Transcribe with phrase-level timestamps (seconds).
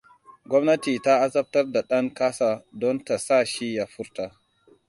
[0.49, 4.25] Gwamnati ta azabtar da ɗan ƙasa don ta sa shi ya furta.